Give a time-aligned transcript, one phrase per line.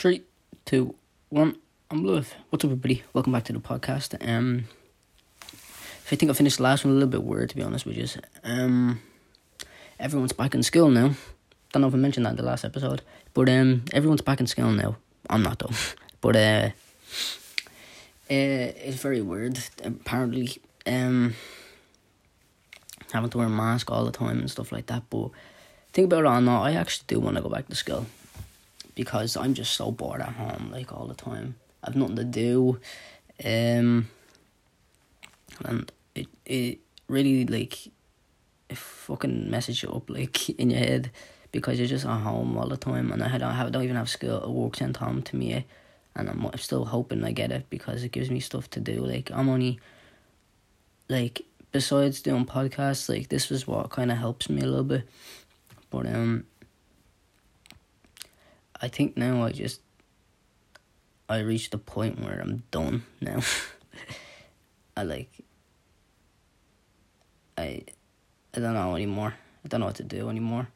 [0.00, 0.22] Three,
[0.64, 0.94] two,
[1.28, 1.56] one.
[1.90, 2.24] I'm Blue.
[2.48, 3.02] What's up, everybody?
[3.12, 4.16] Welcome back to the podcast.
[4.26, 4.64] Um,
[5.42, 7.84] if I think I finished the last one a little bit weird, to be honest
[7.84, 8.06] with you.
[8.42, 9.02] Um,
[9.98, 11.10] everyone's back in school now.
[11.70, 13.02] Don't know if I mentioned that in the last episode,
[13.34, 14.96] but um, everyone's back in school now.
[15.28, 15.74] I'm not though,
[16.22, 16.70] but uh,
[18.30, 19.58] uh, it's very weird.
[19.84, 21.34] Apparently, um,
[23.12, 25.02] having to wear a mask all the time and stuff like that.
[25.10, 25.28] But
[25.92, 28.06] think about it or not, I actually do want to go back to school
[28.94, 31.56] because I'm just so bored at home, like all the time.
[31.82, 32.78] I've nothing to do,
[33.44, 34.08] um,
[35.64, 36.78] and it it
[37.08, 37.86] really like
[38.68, 41.10] it fucking messes you up like in your head
[41.52, 44.08] because you're just at home all the time, and I don't have don't even have
[44.08, 45.64] school work sent home to me,
[46.14, 49.04] and I'm, I'm still hoping I get it because it gives me stuff to do.
[49.04, 49.80] Like I'm only
[51.08, 55.08] like besides doing podcasts, like this is what kind of helps me a little bit,
[55.90, 56.44] but um
[58.80, 59.80] I think now I just
[61.28, 63.40] I reached the point where I'm done now.
[64.96, 65.30] I like
[67.58, 67.84] I
[68.54, 69.34] I don't know anymore.
[69.64, 70.68] I don't know what to do anymore.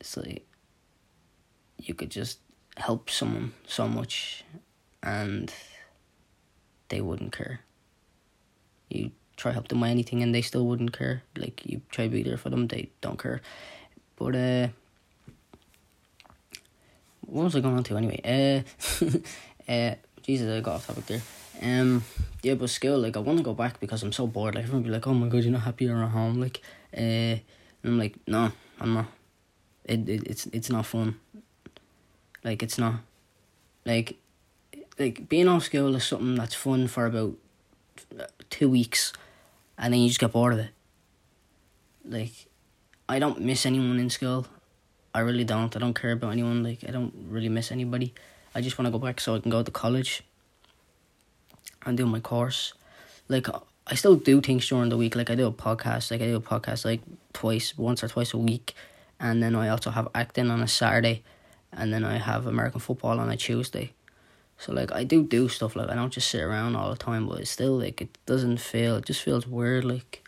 [0.00, 0.46] It's like
[1.78, 2.38] you could just
[2.76, 4.44] help someone so much
[5.02, 5.52] and
[6.88, 7.60] they wouldn't care.
[8.88, 11.22] You try to help them with anything and they still wouldn't care.
[11.36, 13.40] Like you try to be there for them, they don't care.
[14.16, 14.68] But uh
[17.32, 18.20] what was I going on to anyway?
[18.24, 19.06] Uh,
[19.72, 21.22] uh, Jesus, I got off topic there.
[21.62, 22.04] Um,
[22.42, 24.54] yeah, but still, like, I want to go back because I'm so bored.
[24.54, 26.60] Like, everyone be like, "Oh my god, you're not happy at home." Like,
[26.94, 27.40] uh, and
[27.84, 29.06] I'm like, no, I'm not.
[29.84, 31.18] It, it it's it's not fun.
[32.44, 32.96] Like, it's not.
[33.86, 34.16] Like,
[34.98, 37.34] like being off school is something that's fun for about
[38.50, 39.12] two weeks,
[39.78, 40.70] and then you just get bored of it.
[42.04, 42.46] Like,
[43.08, 44.46] I don't miss anyone in school.
[45.14, 45.74] I really don't.
[45.76, 46.62] I don't care about anyone.
[46.62, 48.14] Like I don't really miss anybody.
[48.54, 50.22] I just want to go back so I can go to college
[51.84, 52.74] and do my course.
[53.28, 53.46] Like
[53.86, 55.16] I still do things during the week.
[55.16, 56.10] Like I do a podcast.
[56.10, 57.00] Like I do a podcast like
[57.32, 58.74] twice, once or twice a week,
[59.20, 61.22] and then I also have acting on a Saturday,
[61.72, 63.92] and then I have American football on a Tuesday.
[64.58, 65.76] So like I do do stuff.
[65.76, 67.26] Like I don't just sit around all the time.
[67.26, 68.96] But it's still like it doesn't feel.
[68.96, 69.84] It just feels weird.
[69.84, 70.21] Like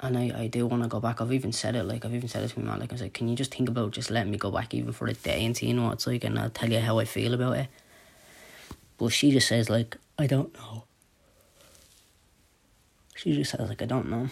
[0.00, 1.20] and I, I do want to go back.
[1.20, 3.02] I've even said it, like, I've even said it to my mom, like, I was
[3.02, 5.44] like, can you just think about just letting me go back even for a day
[5.44, 7.68] and seeing what it's like, and I'll tell you how I feel about it.
[8.98, 10.84] But she just says, like, I don't know.
[13.14, 14.28] She just says, like, I don't know.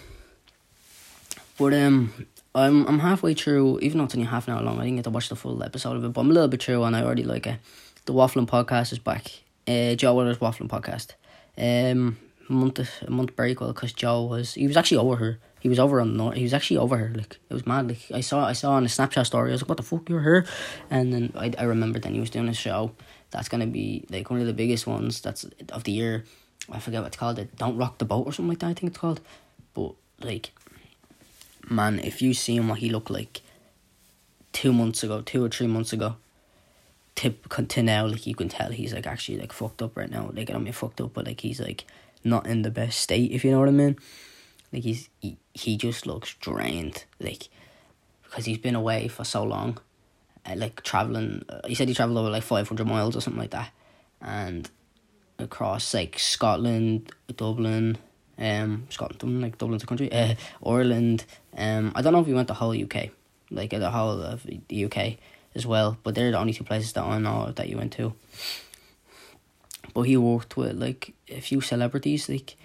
[1.56, 2.26] But, um,
[2.56, 5.04] I'm I'm halfway through, even though it's only half an hour long, I didn't get
[5.04, 7.02] to watch the full episode of it, but I'm a little bit through, and I
[7.02, 7.58] already like it.
[8.04, 9.26] The Waffling Podcast is back.
[9.66, 11.14] Uh, Joe Weller's Waffling Podcast.
[11.58, 12.16] Um,
[12.48, 15.78] month a month break, well, because Joe was, he was actually over here he was
[15.78, 16.36] over on the north.
[16.36, 17.10] He was actually over here.
[17.14, 17.88] Like it was mad.
[17.88, 19.48] Like I saw I saw on a Snapchat story.
[19.48, 20.44] I was like, "What the fuck, you're here?"
[20.90, 22.92] And then I I remembered then he was doing a show
[23.30, 26.24] that's gonna be like one of the biggest ones that's of the year.
[26.70, 27.38] I forget what it's called.
[27.38, 28.66] It Don't Rock the Boat or something like that.
[28.66, 29.22] I think it's called.
[29.72, 30.52] But like,
[31.70, 33.40] man, if you see him what he looked like
[34.52, 36.16] two months ago, two or three months ago,
[37.14, 37.30] to
[37.68, 40.28] to now, like you can tell he's like actually like fucked up right now.
[40.30, 41.86] Like I mean fucked up, but like he's like
[42.22, 43.30] not in the best state.
[43.32, 43.96] If you know what I mean.
[44.74, 47.04] Like he's he, he just looks drained.
[47.20, 47.48] Like
[48.24, 49.78] because he's been away for so long,
[50.44, 51.44] uh, like traveling.
[51.48, 53.70] Uh, he said he traveled over like five hundred miles or something like that,
[54.20, 54.68] and
[55.38, 57.98] across like Scotland, Dublin,
[58.36, 60.34] um, Scotland, like Dublin's a country, uh,
[60.66, 61.24] Ireland.
[61.56, 63.10] Um, I don't know if he went the whole UK,
[63.52, 65.18] like the whole of the UK
[65.54, 65.96] as well.
[66.02, 68.12] But they're the only two places that I know that you went to.
[69.94, 72.56] But he worked with like a few celebrities, like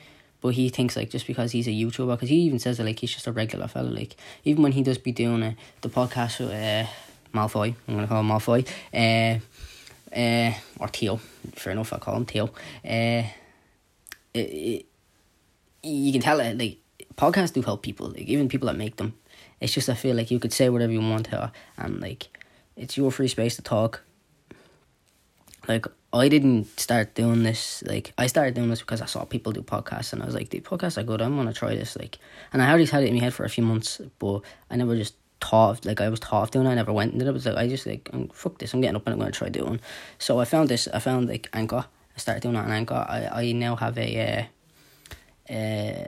[0.42, 3.00] but he thinks like just because he's a YouTuber, because he even says that like
[3.00, 3.90] he's just a regular fella.
[3.90, 6.90] Like even when he does be doing uh, the podcast with uh,
[7.34, 9.40] Malfoy, I'm gonna call him Malfoy, uh,
[10.16, 11.18] uh, or Theo.
[11.54, 12.46] Fair enough, I call him Theo.
[12.86, 13.24] Uh,
[14.34, 14.86] it, it,
[15.84, 16.78] you can tell it like
[17.16, 19.14] podcasts do help people, like even people that make them.
[19.60, 22.28] It's just I feel like you could say whatever you want to, and like
[22.78, 24.04] it's your free space to talk.
[25.68, 29.52] Like I didn't start doing this like I started doing this because I saw people
[29.52, 31.22] do podcasts and I was like, the podcasts are good.
[31.22, 32.18] I'm gonna try this like,
[32.52, 34.42] and I already had it in my head for a few months, but
[34.72, 36.66] I never just thought like I was thought of doing.
[36.66, 36.72] it.
[36.72, 37.32] I never went and it.
[37.32, 38.74] was like I just like fuck this.
[38.74, 39.80] I'm getting up and I'm gonna try doing.
[40.18, 40.88] So I found this.
[40.88, 41.86] I found like Anchor.
[42.16, 43.06] I started doing it on Anchor.
[43.08, 44.50] I I now have a.
[45.50, 46.08] Uh, uh,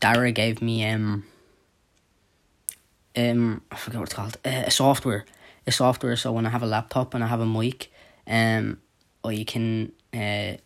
[0.00, 1.24] Dara gave me um.
[3.16, 4.36] Um, I forget what it's called.
[4.44, 5.24] Uh, a software,
[5.66, 6.16] a software.
[6.16, 7.90] So when I have a laptop and I have a mic,
[8.26, 8.78] um,
[9.22, 10.56] or you can uh,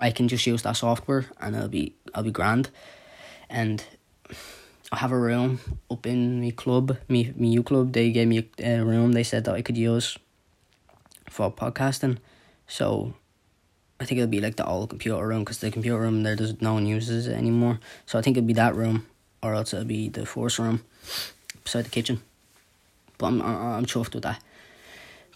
[0.00, 2.70] I can just use that software and it'll be I'll be grand,
[3.48, 3.84] and
[4.90, 5.60] I have a room
[5.90, 7.92] up in my club, me me U club.
[7.92, 9.12] They gave me a, room.
[9.12, 10.18] They said that I could use
[11.30, 12.18] for podcasting.
[12.66, 13.14] So
[14.00, 16.60] I think it'll be like the old computer room because the computer room there does
[16.60, 17.80] no one uses it anymore.
[18.06, 19.06] So I think it'll be that room,
[19.42, 20.84] or else it'll be the force room
[21.64, 22.20] beside the kitchen.
[23.18, 24.42] But I'm I'm chuffed with that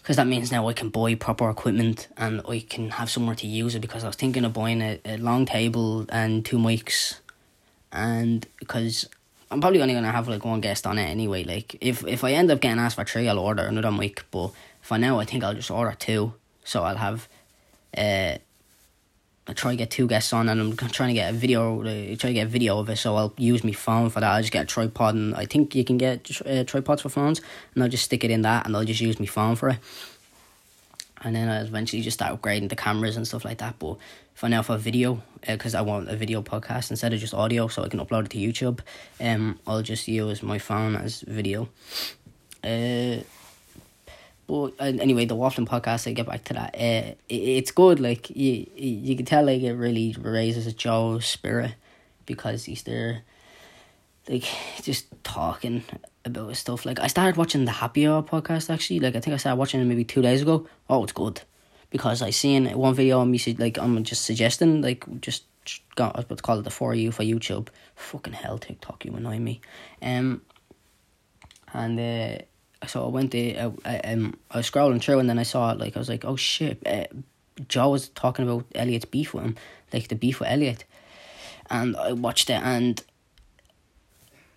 [0.07, 3.45] because that means now I can buy proper equipment and I can have somewhere to
[3.45, 3.81] use it.
[3.81, 7.19] Because I was thinking of buying a, a long table and two mics,
[7.91, 9.09] and because
[9.51, 11.43] I'm probably only gonna have like one guest on it anyway.
[11.43, 14.23] Like if if I end up getting asked for three, I'll order another mic.
[14.31, 16.35] But for now, I think I'll just order two.
[16.63, 17.27] So I'll have,
[17.97, 18.37] uh,
[19.47, 21.81] I try to get two guests on, and I'm trying to get a video.
[21.81, 22.97] Uh, try to get a video of it.
[22.97, 24.29] So I'll use my phone for that.
[24.29, 27.41] I'll just get a tripod, and I think you can get uh, tripods for phones,
[27.73, 29.79] and I'll just stick it in that, and I'll just use my phone for it.
[31.21, 33.79] And then I eventually just start upgrading the cameras and stuff like that.
[33.79, 33.97] But
[34.35, 37.67] for now, for video, because uh, I want a video podcast instead of just audio,
[37.67, 38.81] so I can upload it to YouTube.
[39.19, 41.69] Um, I'll just use my phone as video.
[42.63, 43.23] Uh,
[44.47, 46.07] but anyway, the waffling podcast.
[46.07, 46.75] I get back to that.
[46.75, 47.99] Uh, it, it's good.
[47.99, 51.75] Like you, you can tell, like it really raises a Joe's spirit
[52.25, 53.23] because he's there,
[54.29, 54.45] like
[54.81, 55.83] just talking
[56.23, 56.85] about stuff.
[56.85, 59.01] Like I started watching the Happy Hour podcast actually.
[59.01, 60.67] Like I think I started watching it maybe two days ago.
[60.89, 61.41] Oh, it's good
[61.89, 65.43] because I seen one video on me like I'm just suggesting like just
[65.95, 67.67] got about to call it the for you for YouTube.
[67.95, 69.61] Fucking hell, TikTok, you annoy me.
[70.01, 70.41] Um,
[71.73, 72.43] and uh,
[72.87, 73.71] so I went there.
[73.85, 75.77] I, I, um, I was scrolling through and then I saw it.
[75.77, 76.85] Like I was like, oh shit.
[76.85, 77.05] Uh,
[77.67, 79.55] Joe was talking about Elliot's beef with him,
[79.91, 80.85] like the beef with Elliot,
[81.69, 83.03] and I watched it and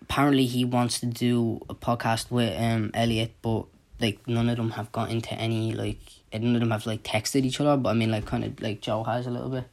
[0.03, 3.65] apparently he wants to do a podcast with um Elliot, but
[3.99, 5.99] like none of them have got into any like
[6.33, 7.77] none of them have like texted each other.
[7.77, 9.63] But I mean, like kind of like Joe has a little bit,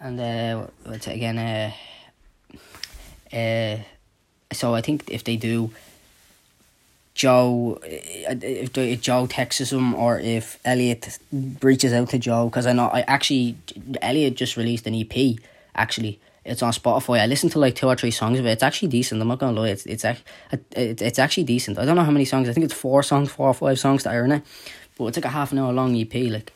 [0.00, 1.38] and uh, what's it again?
[1.38, 1.72] Uh,
[3.36, 3.82] uh,
[4.52, 5.70] so I think if they do.
[7.18, 11.18] Joe, uh, if, if Joe texts him or if Elliot
[11.60, 13.56] reaches out to Joe, because I know I actually
[14.00, 15.36] Elliot just released an EP
[15.74, 17.20] actually it's on Spotify.
[17.20, 18.50] I listened to like two or three songs of it.
[18.50, 19.20] It's actually decent.
[19.20, 19.68] I'm not gonna lie.
[19.68, 20.04] It's it's
[20.72, 21.78] it's, actually decent.
[21.78, 22.48] I don't know how many songs.
[22.48, 24.42] I think it's four songs, four or five songs that are in it.
[24.96, 26.14] But it's like a half an hour long EP.
[26.14, 26.52] Like,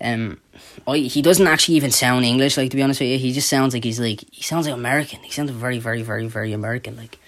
[0.00, 0.40] um,
[0.86, 2.56] I, he doesn't actually even sound English.
[2.56, 4.74] Like to be honest with you, he just sounds like he's like he sounds like
[4.74, 5.20] American.
[5.20, 6.96] He sounds very very very very American.
[6.96, 7.18] Like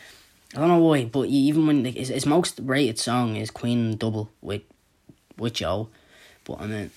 [0.55, 3.97] I don't know why, but even when like his, his most rated song is Queen
[3.97, 4.63] Double with
[5.37, 5.89] with Joe,
[6.45, 6.91] but I mean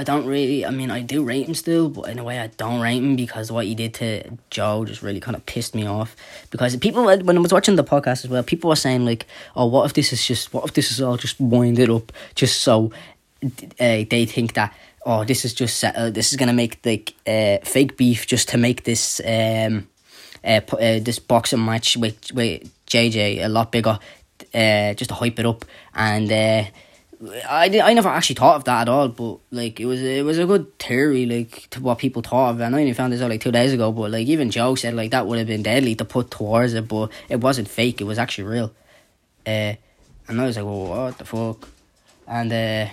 [0.00, 0.64] I don't really.
[0.64, 3.16] I mean, I do rate him still, but in a way, I don't rate him
[3.16, 6.16] because what he did to Joe just really kind of pissed me off.
[6.50, 9.66] Because people, when I was watching the podcast as well, people were saying like, "Oh,
[9.66, 10.54] what if this is just?
[10.54, 12.92] What if this is all just winded up just so
[13.44, 13.48] uh,
[13.78, 17.98] they think that." Oh, this is just uh, this is gonna make like uh, fake
[17.98, 19.86] beef just to make this um
[20.44, 23.98] uh, uh this boxing match with with JJ a lot bigger,
[24.54, 25.64] uh, just to hype it up
[25.94, 26.64] and uh
[27.22, 30.38] I, I never actually thought of that at all, but like it was it was
[30.38, 32.60] a good theory like to what people thought of.
[32.60, 34.94] And I only found this out like two days ago, but like even Joe said
[34.94, 38.00] like that would have been deadly to put towards it, but it wasn't fake.
[38.00, 38.72] It was actually real.
[39.46, 39.74] Uh,
[40.28, 41.68] and I was like, well, what the fuck?
[42.26, 42.92] And uh,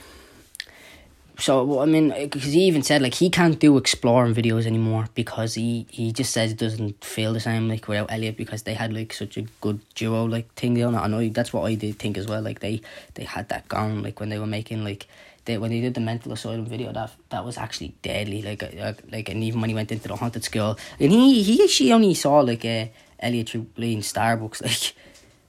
[1.40, 5.54] so I mean, because he even said like he can't do exploring videos anymore because
[5.54, 8.92] he he just says it doesn't feel the same like without Elliot because they had
[8.92, 11.04] like such a good duo like thing going on.
[11.04, 12.42] I know that's what I did think as well.
[12.42, 12.82] Like they
[13.14, 15.06] they had that gone like when they were making like
[15.46, 18.42] they when they did the mental asylum video that that was actually deadly.
[18.42, 21.64] Like uh, like and even when he went into the haunted school and he he
[21.64, 22.88] actually only saw like uh,
[23.20, 24.96] Elliot through playing Starbucks like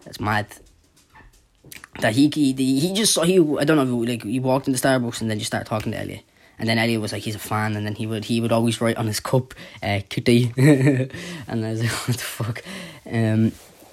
[0.05, 0.49] that's mad
[2.01, 5.21] that he he he just saw he I don't know like he walked into Starbucks
[5.21, 6.23] and then just started talking to Elliot.
[6.61, 8.81] And then Elliot was like, he's a fan, and then he would he would always
[8.81, 11.11] write on his cup, uh, and
[11.49, 12.63] I was like, what the fuck.
[13.11, 13.53] Um,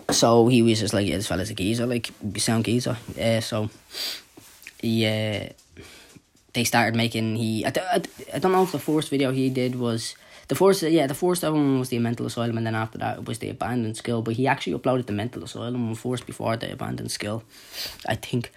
[0.09, 2.97] so he was just like, yeah, this fella's a geezer, like sound geezer.
[3.19, 3.69] Uh, so
[4.81, 5.51] yeah,
[6.53, 7.35] they started making.
[7.35, 8.01] He I, I,
[8.33, 10.15] I don't know if the first video he did was
[10.47, 13.25] the first, yeah, the first album was the Mental Asylum, and then after that it
[13.25, 14.21] was the Abandoned Skill.
[14.21, 17.43] But he actually uploaded the Mental Asylum first before the Abandoned Skill.
[18.07, 18.51] I think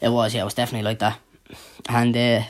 [0.00, 1.18] it was, yeah, it was definitely like that.
[1.88, 2.42] And uh,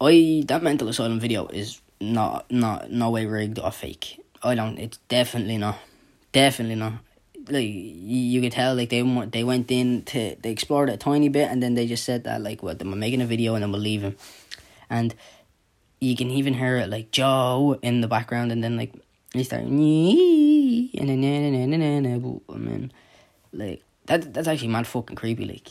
[0.00, 4.20] I that Mental Asylum video is not not no way rigged or fake.
[4.42, 4.78] I don't.
[4.78, 5.78] It's definitely not.
[6.32, 6.94] Definitely not.
[7.48, 11.50] Like you could tell, like they they went in to they explored a tiny bit,
[11.50, 13.72] and then they just said that like, what, well, I'm making a video and then
[13.72, 14.16] we'll leave him,
[14.88, 15.14] and
[16.00, 18.94] you can even hear it like Joe in the background, and then like
[19.32, 19.78] they start and
[21.08, 21.20] then
[22.56, 22.92] mean,
[23.52, 25.44] like that that's actually mad fucking creepy.
[25.44, 25.68] Like,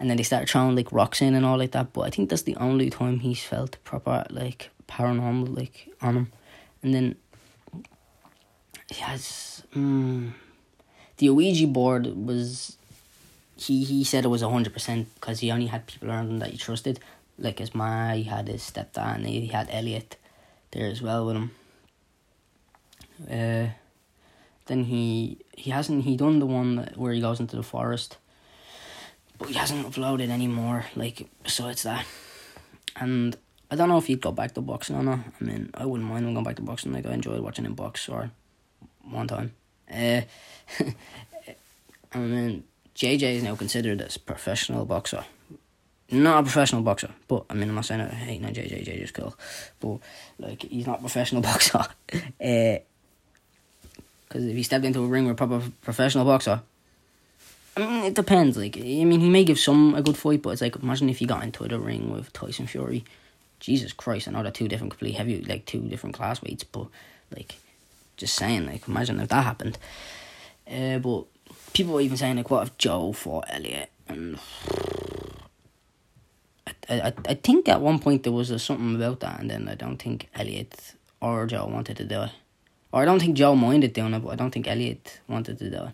[0.00, 1.92] and then they start throwing like rocks in and all like that.
[1.92, 6.32] But I think that's the only time he's felt proper like paranormal like on him,
[6.82, 7.16] and then
[8.88, 10.32] he has mm,
[11.18, 12.76] the Ouija board was
[13.56, 16.50] he he said it was hundred percent because he only had people around him that
[16.50, 16.98] he trusted,
[17.42, 18.12] like his ma.
[18.12, 20.16] He had his stepdad, and he had Elliot
[20.70, 21.50] there as well with him.
[23.30, 23.66] Uh,
[24.66, 28.16] then he he hasn't he done the one where he goes into the forest,
[29.38, 30.86] but he hasn't uploaded anymore.
[30.96, 32.06] Like so, it's that,
[32.96, 33.36] and
[33.70, 35.20] I don't know if he'd go back to boxing or not.
[35.40, 36.92] I mean, I wouldn't mind him going back to boxing.
[36.92, 38.30] Like I enjoyed watching him box or
[39.02, 39.52] one time.
[39.90, 40.22] Uh,
[42.14, 45.24] I mean, JJ is now considered as professional boxer.
[46.12, 48.84] Not a professional boxer, but I mean, I'm not saying I hate on JJ.
[48.86, 49.34] JJ's cool,
[49.80, 49.98] but
[50.38, 51.84] like he's not a professional boxer.
[54.28, 56.62] Because uh, if he stepped into a ring with a proper professional boxer,
[57.76, 58.56] I mean, it depends.
[58.56, 61.18] Like, I mean, he may give some a good fight, but it's like imagine if
[61.18, 63.04] he got into the ring with Tyson Fury.
[63.60, 66.88] Jesus Christ, I know they're two different, complete heavy, like two different class weights, but
[67.34, 67.54] like,
[68.16, 69.78] just saying, like, imagine if that happened.
[70.66, 71.24] Uh, but
[71.72, 73.90] people were even saying like, what if Joe fought Elliot?
[74.08, 74.38] And
[76.66, 79.68] I, I, I think at one point there was a, something about that, and then
[79.68, 82.30] I don't think Elliot or Joe wanted to do it.
[82.92, 85.70] Or I don't think Joe minded doing it, but I don't think Elliot wanted to
[85.70, 85.92] do it.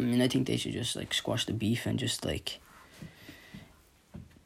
[0.00, 2.60] I mean, I think they should just like squash the beef and just like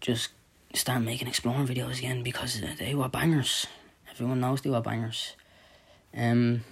[0.00, 0.30] just
[0.74, 3.66] start making exploring videos again because they were bangers.
[4.10, 5.34] Everyone knows they were bangers.
[6.16, 6.64] Um,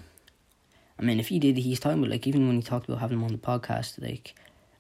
[0.99, 3.19] I mean, if he did, he's talking about like even when he talked about having
[3.19, 4.35] him on the podcast, like,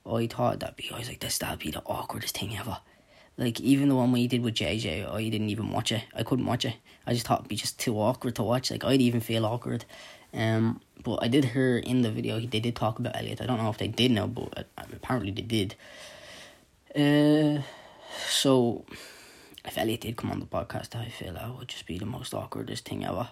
[0.06, 2.78] oh, he thought that'd be, I was like, this that'd be the awkwardest thing ever.
[3.38, 6.04] Like even the one we did with JJ, I didn't even watch it.
[6.14, 6.76] I couldn't watch it.
[7.06, 8.70] I just thought it'd be just too awkward to watch.
[8.70, 9.84] Like I'd even feel awkward.
[10.32, 13.42] Um, but I did hear in the video they did talk about Elliot.
[13.42, 15.75] I don't know if they did know, but apparently they did.
[16.94, 17.62] Uh,
[18.28, 18.86] so
[19.66, 22.32] if Elliot did come on the podcast, I feel that would just be the most
[22.32, 23.28] awkwardest thing ever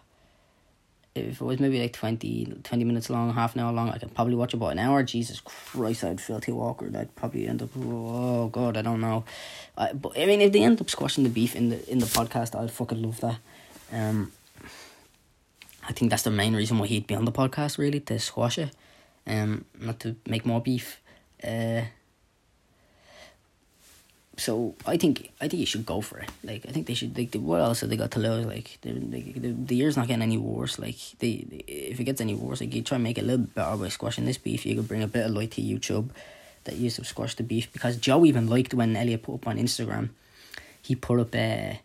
[1.14, 4.14] if it was maybe like 20, 20 minutes long, half an hour long, I could
[4.14, 5.02] probably watch about an hour.
[5.04, 6.97] Jesus Christ, I'd feel too awkward.
[6.97, 9.25] I'd probably end up, oh God, I don't know.
[9.78, 12.06] I, but I mean, if they end up squashing the beef in the in the
[12.06, 13.38] podcast, I'd fucking love that.
[13.92, 14.33] Um,
[15.87, 18.59] I think that's the main reason why he'd be on the podcast, really, to squash
[18.59, 18.75] it,
[19.26, 21.00] um, not to make more beef.
[21.42, 21.83] Uh,
[24.37, 26.31] so I think I think you should go for it.
[26.43, 27.17] Like I think they should.
[27.17, 28.47] Like what else have they got to lose?
[28.47, 30.79] Like the the, the year's not getting any worse.
[30.79, 33.26] Like they, they, if it gets any worse, like you try and make it a
[33.26, 34.67] little better by squashing this beef.
[34.67, 36.11] You could bring a bit of light to YouTube
[36.64, 39.59] that used to squash the beef because Joe even liked when Elliot put up on
[39.59, 40.11] Instagram.
[40.83, 41.71] He put up a.
[41.71, 41.84] Uh,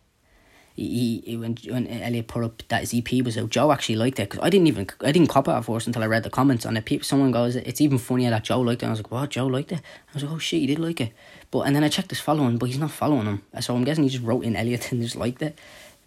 [0.80, 4.20] he, he when when Elliot put up that his EP was out, Joe actually liked
[4.20, 6.30] it because I didn't even I didn't cop it at first until I read the
[6.30, 7.06] comments on it.
[7.06, 9.30] Someone goes, "It's even funnier that Joe liked it." And I was like, "What?
[9.30, 11.12] Joe liked it?" I was like, "Oh shit, he did like it."
[11.52, 13.44] But and then I checked his following, but he's not following him.
[13.60, 15.60] So I'm guessing he just wrote in Elliot and just liked it.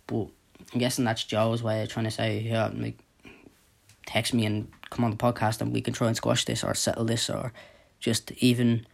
[0.07, 0.29] But
[0.73, 2.99] I'm guessing that's Joe's way of trying to say, yeah, like
[4.07, 6.75] text me and come on the podcast and we can try and squash this or
[6.75, 7.53] settle this or
[8.01, 8.87] just even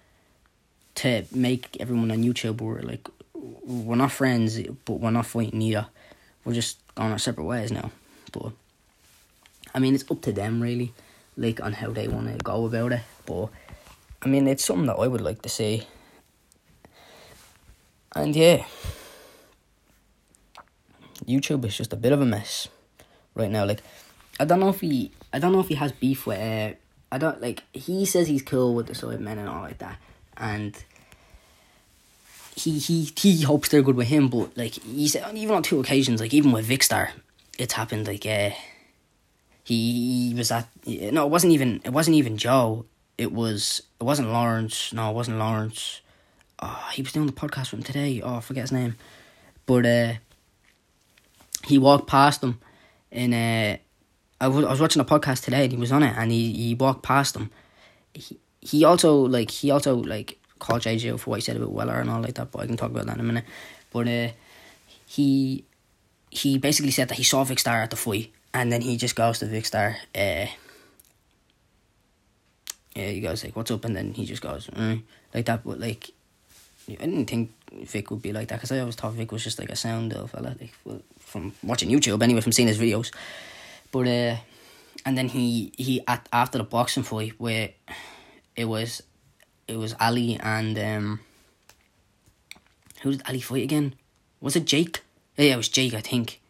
[0.95, 3.09] to make everyone on YouTube we're like
[3.65, 5.87] we're not friends but we're not fighting either.
[6.45, 7.91] We're just going our separate ways now.
[8.33, 8.53] But
[9.75, 10.93] I mean it's up to them really,
[11.37, 13.03] like on how they wanna go about it.
[13.27, 13.49] But
[14.23, 15.87] I mean it's something that I would like to see
[18.15, 18.65] and yeah,
[21.25, 22.69] YouTube is just a bit of a mess
[23.35, 23.65] right now.
[23.65, 23.83] Like,
[24.41, 26.39] I don't know if he, I don't know if he has beef with.
[26.39, 26.75] Uh,
[27.13, 27.63] I don't like.
[27.73, 29.99] He says he's cool with the Sidemen and all like that,
[30.37, 30.77] and
[32.59, 34.29] he he he hopes they're good with him.
[34.29, 37.11] But like he said, even on two occasions, like even with Vikkstar,
[37.59, 38.07] it's happened.
[38.07, 38.51] Like, uh,
[39.65, 42.87] he, was at no, it wasn't even it wasn't even Joe.
[43.17, 44.93] It was it wasn't Lawrence.
[44.93, 46.01] No, it wasn't Lawrence
[46.61, 48.21] oh, he was doing the podcast with him today.
[48.23, 48.97] Oh, I forget his name,
[49.67, 50.15] but uh,
[51.65, 52.61] he walked past him,
[53.13, 53.79] and uh,
[54.41, 56.53] I was I was watching a podcast today, and he was on it, and he,
[56.53, 57.51] he walked past him.
[58.15, 62.01] He he also like he also like called JJ for what he said about Weller
[62.01, 63.45] and all like that, but I can talk about that in a minute.
[63.93, 64.29] But uh,
[65.07, 65.65] he
[66.31, 69.39] he basically said that he saw Vikkstar at the fight, and then he just goes
[69.39, 69.97] to Vikkstar.
[70.15, 70.51] Uh,
[72.95, 75.03] yeah, he goes like, "What's up?" and then he just goes mm,
[75.35, 75.65] like that.
[75.65, 76.11] But like
[76.89, 79.59] I didn't think Vic would be like that because I always thought Vic was just
[79.59, 80.73] like a sound fella, like
[81.19, 83.13] from watching YouTube anyway, from seeing his videos.
[83.93, 84.37] But uh,
[85.05, 87.71] and then he he at after the boxing fight where
[88.57, 89.03] it was
[89.69, 91.21] it was Ali and um
[93.03, 93.95] who did Ali fight again?
[94.41, 95.03] Was it Jake?
[95.37, 96.41] Yeah, it was Jake, I think.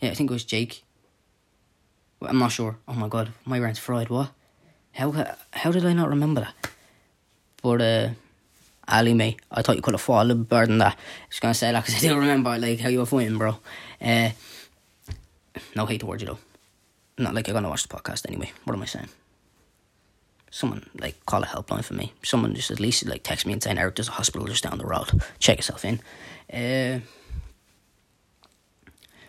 [0.00, 0.84] Yeah, I think it was Jake.
[2.20, 2.76] Well, I'm not sure.
[2.86, 4.10] Oh my god, my brain's fried.
[4.10, 4.30] What?
[4.92, 5.12] How
[5.52, 6.70] how did I not remember that?
[7.62, 8.08] But uh
[8.88, 10.96] Ali, mate, I thought you could have fought a little bit better than that.
[11.28, 13.58] Just gonna say that because I do remember like how you were fighting, bro.
[14.00, 14.30] Uh,
[15.74, 16.38] no hate towards you though.
[17.18, 18.52] not like you're gonna watch the podcast anyway.
[18.64, 19.08] What am I saying?
[20.50, 22.12] Someone like call a helpline for me.
[22.22, 24.78] Someone just at least like text me and saying Eric, there's a hospital just down
[24.78, 25.10] the road.
[25.38, 26.00] Check yourself in.
[26.52, 27.00] Uh,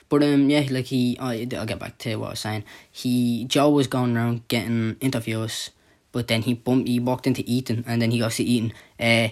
[0.09, 2.63] but um, yeah, like he, I, I'll get back to what I was saying.
[2.91, 5.71] He Joe was going around getting interviews,
[6.11, 8.73] but then he bumped, he walked into Ethan, and then he goes to Ethan.
[8.99, 9.29] Uh,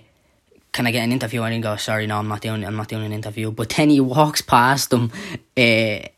[0.74, 1.42] can I get an interview?
[1.44, 3.50] And he goes, sorry, no, I'm not doing, I'm not doing an interview.
[3.50, 5.10] But then he walks past them,
[5.56, 6.10] uh,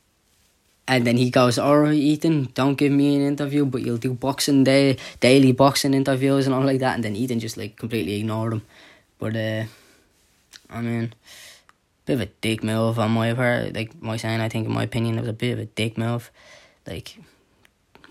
[0.88, 4.14] and then he goes, all right, Ethan, don't give me an interview, but you'll do
[4.14, 6.96] boxing day, daily boxing interviews and all like that.
[6.96, 8.62] And then Ethan just like completely ignored him.
[9.20, 9.64] But uh,
[10.70, 11.14] I mean
[12.08, 13.76] bit of a dick move on my part.
[13.76, 15.98] Like my saying, I think in my opinion, it was a bit of a dick
[15.98, 16.32] move.
[16.88, 17.18] Like,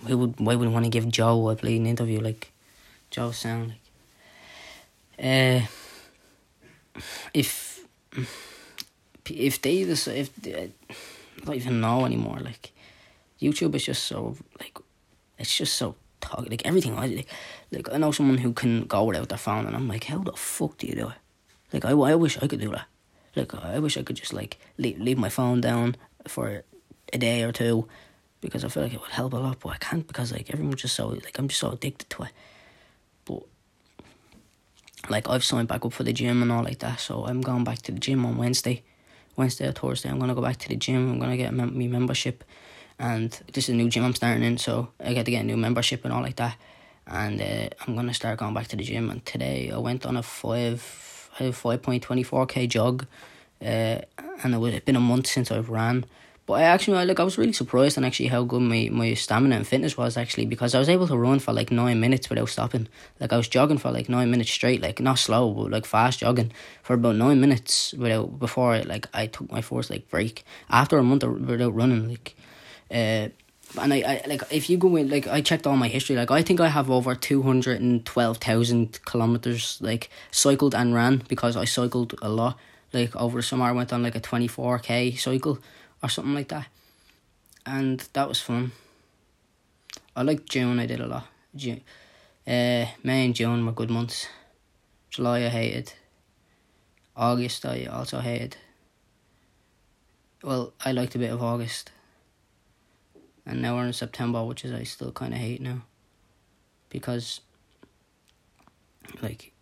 [0.02, 2.20] why would why would want to give Joe a bleeding interview?
[2.20, 2.52] Like,
[3.10, 3.80] Joe sound like.
[5.18, 5.66] Uh,
[7.32, 7.80] if
[9.24, 10.70] if they if they,
[11.36, 12.38] I don't even know anymore.
[12.40, 12.72] Like,
[13.40, 14.78] YouTube is just so like,
[15.38, 16.50] it's just so toxic.
[16.50, 17.28] Like everything I like,
[17.70, 20.32] like I know someone who can go without their phone, and I'm like, how the
[20.32, 21.14] fuck do you do it?
[21.72, 22.86] Like I, I wish I could do that.
[23.34, 26.64] Like I wish I could just like leave, leave my phone down for
[27.12, 27.86] a day or two
[28.40, 30.82] because I feel like it would help a lot, but I can't because like everyone's
[30.82, 32.32] just so like I'm just so addicted to it.
[33.24, 33.42] But
[35.10, 37.64] like I've signed back up for the gym and all like that, so I'm going
[37.64, 38.82] back to the gym on Wednesday.
[39.36, 41.12] Wednesday or Thursday, I'm gonna go back to the gym.
[41.12, 42.44] I'm gonna get me membership,
[42.98, 45.46] and this is a new gym I'm starting in, so I get to get a
[45.46, 46.56] new membership and all like that.
[47.06, 49.10] And uh, I'm gonna start going back to the gym.
[49.10, 51.04] And today I went on a five
[51.38, 53.06] a 5.24k jog,
[53.60, 53.98] uh,
[54.42, 56.04] and it was been a month since I've ran.
[56.46, 59.56] But I actually like I was really surprised on actually how good my, my stamina
[59.56, 62.48] and fitness was actually because I was able to run for like nine minutes without
[62.48, 62.86] stopping.
[63.18, 66.20] Like I was jogging for like nine minutes straight, like not slow, but like fast
[66.20, 66.52] jogging
[66.84, 71.02] for about nine minutes without before like I took my first like break after a
[71.02, 72.08] month of without running.
[72.08, 72.36] Like,
[72.92, 73.28] uh,
[73.80, 76.30] and I, I like if you go in like I checked all my history like
[76.30, 81.24] I think I have over two hundred and twelve thousand kilometers like cycled and ran
[81.28, 82.56] because I cycled a lot
[82.92, 85.58] like over the summer I went on like a twenty four k cycle
[86.06, 86.66] or something like that
[87.66, 88.70] and that was fun.
[90.14, 91.26] I like June I did a lot.
[91.54, 91.80] June,
[92.46, 94.28] uh, May and June were good months.
[95.10, 95.92] July I hated.
[97.16, 98.56] August I also hated.
[100.44, 101.90] Well, I liked a bit of August
[103.44, 105.82] and now we're in September, which is I still kind of hate now,
[106.88, 107.40] because
[109.22, 109.52] like,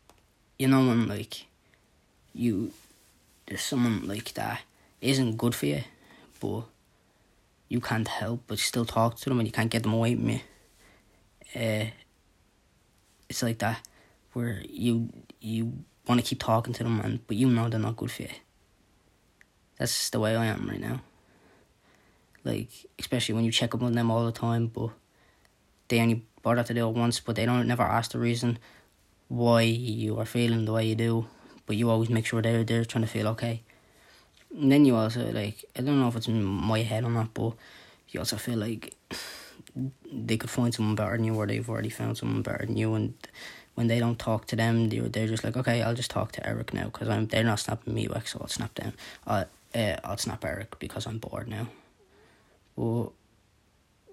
[0.58, 1.46] you know when like
[2.34, 2.72] you
[3.46, 4.60] there's someone like that
[5.00, 5.82] isn't good for you,
[6.44, 6.64] but
[7.68, 10.28] you can't help but still talk to them and you can't get them away from
[10.30, 10.40] you.
[11.54, 11.86] Uh,
[13.28, 13.80] it's like that
[14.32, 15.08] where you
[15.40, 18.22] you want to keep talking to them and but you know they're not good for
[18.22, 18.28] you.
[19.78, 21.00] That's the way I am right now
[22.44, 24.90] like especially when you check up on them all the time, but
[25.88, 28.58] they only bother to do it once, but they don't never ask the reason
[29.28, 31.26] why you are feeling the way you do,
[31.66, 33.62] but you always make sure they're they're trying to feel okay.
[34.54, 37.34] And then you also like I don't know if it's in my head or not,
[37.34, 37.52] but
[38.08, 38.94] you also feel like
[40.12, 42.94] they could find someone better than you, or they've already found someone better than you,
[42.94, 43.14] and
[43.74, 46.46] when they don't talk to them, they're they're just like, okay, I'll just talk to
[46.46, 48.92] Eric now because I'm they're not snapping me back, so I'll snap them.
[49.26, 51.66] Uh, uh, I'll snap Eric because I'm bored now.
[52.76, 53.12] Well,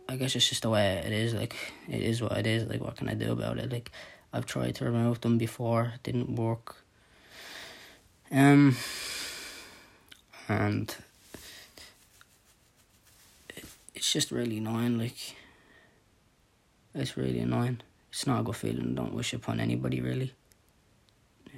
[0.09, 1.33] I guess it's just the way it is.
[1.33, 1.55] Like
[1.87, 2.67] it is what it is.
[2.67, 3.71] Like what can I do about it?
[3.71, 3.91] Like
[4.33, 6.77] I've tried to remove them before, it didn't work.
[8.31, 8.77] Um,
[10.51, 10.95] and
[13.95, 14.97] it's just really annoying.
[14.97, 15.35] Like
[16.93, 17.81] it's really annoying.
[18.11, 18.95] It's not a good feeling.
[18.95, 20.33] Don't wish upon anybody really.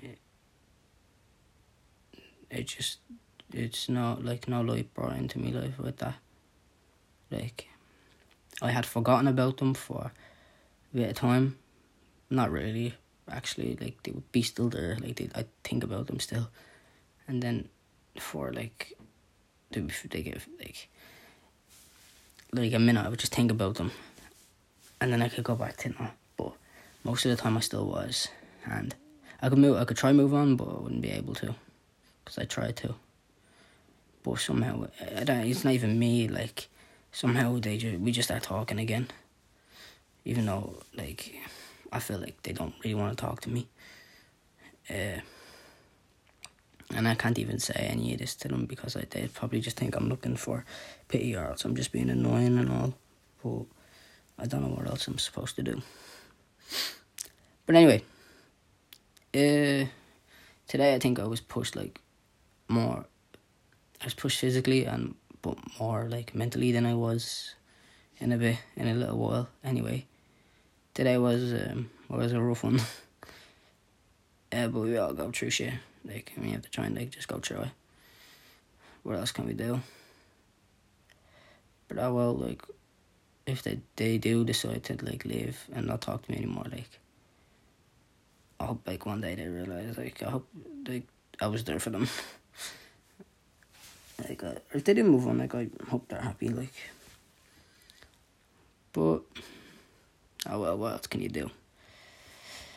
[0.01, 0.19] It,
[2.49, 2.99] it just
[3.51, 6.15] it's not like no light brought into me life with that.
[7.31, 7.67] Like,
[8.61, 10.11] I had forgotten about them for
[10.93, 11.57] a bit of time.
[12.29, 12.93] Not really,
[13.29, 13.77] actually.
[13.79, 14.97] Like, they would be still there.
[15.01, 16.49] Like, they, I think about them still.
[17.27, 17.69] And then
[18.17, 18.93] for like,
[19.71, 20.89] they, they give like,
[22.51, 23.91] like a minute, I would just think about them.
[25.01, 26.09] And then I could go back to them.
[26.37, 26.53] But
[27.03, 28.29] most of the time, I still was.
[28.65, 28.95] And
[29.41, 31.55] I could move, I could try move on, but I wouldn't be able to.
[32.23, 32.95] Because I tried to.
[34.23, 36.69] But somehow, I don't, it's not even me, like,
[37.13, 39.07] somehow they just we just start talking again.
[40.25, 41.33] Even though like
[41.91, 43.67] I feel like they don't really want to talk to me.
[44.89, 45.21] Uh,
[46.95, 49.77] and I can't even say any of this to them because I, they probably just
[49.77, 50.65] think I'm looking for
[51.07, 52.93] pity or else I'm just being annoying and all.
[53.43, 53.65] But
[54.39, 55.81] I don't know what else I'm supposed to do.
[57.65, 58.03] But anyway,
[59.33, 59.87] uh,
[60.67, 61.99] today I think I was pushed like
[62.67, 63.05] more.
[64.01, 67.55] I was pushed physically and but more like mentally than I was
[68.19, 69.49] in a bit, in a little while.
[69.63, 70.05] Anyway,
[70.93, 72.81] today was um, was a rough one.
[74.51, 75.73] yeah, but we all go through shit.
[76.05, 77.69] Like, we have to try and like just go it.
[79.03, 79.81] What else can we do?
[81.87, 82.61] But I will like,
[83.45, 86.99] if they they do decide to like leave and not talk to me anymore, like,
[88.59, 90.47] I hope like one day they realize like I hope
[90.87, 91.03] like
[91.41, 92.07] I was there for them.
[94.29, 96.49] like, uh, if they didn't move on, like I hope they're happy.
[96.49, 96.73] Like,
[98.93, 99.19] but
[100.49, 101.49] oh well, what else can you do?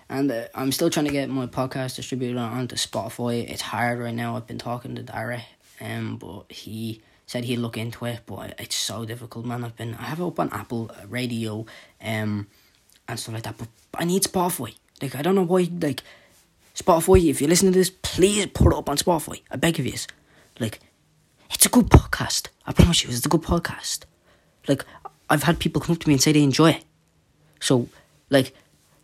[0.09, 3.49] And uh, I'm still trying to get my podcast distributed onto Spotify.
[3.49, 4.37] It's hard right now.
[4.37, 5.43] I've been talking to Dara,
[5.81, 8.21] um, but he said he'd look into it.
[8.27, 9.65] But it's so difficult, man.
[9.65, 11.67] I've been I have it up on Apple uh, Radio,
[12.01, 12.47] um,
[13.09, 13.59] and stuff like that.
[13.59, 14.75] But I need Spotify.
[15.03, 15.69] Like I don't know why.
[15.81, 16.03] Like
[16.77, 19.41] Spotify, if you listen to this, please put it up on Spotify.
[19.51, 19.95] I beg of you.
[20.61, 20.81] Like,
[21.51, 22.49] it's a good podcast.
[22.67, 24.01] I promise you, it's a good podcast.
[24.69, 24.85] Like,
[25.31, 26.85] I've had people come up to me and say they enjoy it.
[27.61, 27.89] So,
[28.29, 28.55] like,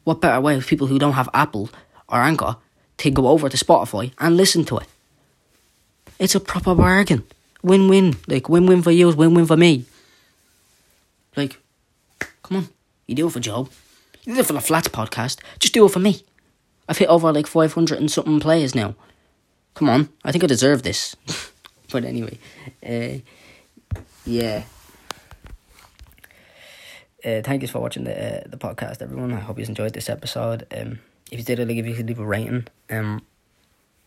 [0.05, 1.71] what better way for people who don't have Apple
[2.09, 2.57] or Anchor
[2.99, 4.87] to go over to Spotify and listen to it?
[6.19, 7.25] It's a proper bargain.
[7.63, 8.17] Win win.
[8.27, 9.85] Like, win win for you, win win for me.
[11.37, 11.59] Like,
[12.43, 12.69] come on.
[13.07, 13.69] You do it for Joe.
[14.25, 15.41] You do it for the Flats podcast.
[15.59, 16.23] Just do it for me.
[16.89, 18.95] I've hit over like 500 and something players now.
[19.75, 20.09] Come on.
[20.25, 21.17] I think I deserve this.
[21.91, 22.39] but anyway.
[22.87, 23.19] Uh,
[24.25, 24.65] yeah.
[27.25, 29.33] Uh, thank you for watching the uh, the podcast, everyone.
[29.33, 30.67] I hope you enjoyed this episode.
[30.77, 30.99] Um,
[31.31, 33.23] if you did, like, if you could leave a rating, um,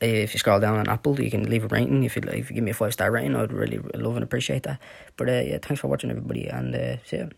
[0.02, 2.04] if you scroll down on Apple, you can leave a rating.
[2.04, 4.64] If you if you give me a five star rating, I'd really love and appreciate
[4.64, 4.80] that.
[5.16, 7.30] But uh, yeah, thanks for watching, everybody, and uh, see you.